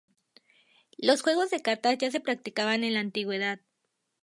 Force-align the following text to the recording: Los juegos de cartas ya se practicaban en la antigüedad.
Los 0.97 1.21
juegos 1.21 1.51
de 1.51 1.61
cartas 1.61 1.95
ya 1.99 2.09
se 2.09 2.19
practicaban 2.21 2.83
en 2.83 2.95
la 2.95 3.01
antigüedad. 3.01 3.59